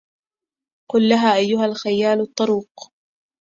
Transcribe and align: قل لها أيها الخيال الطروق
قل 0.91 1.09
لها 1.09 1.35
أيها 1.35 1.65
الخيال 1.65 2.19
الطروق 2.21 2.91